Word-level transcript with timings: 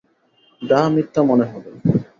ডাহা 0.61 0.87
মিথ্যা 0.95 1.21
মনে 1.29 1.45
হবে। 1.51 1.69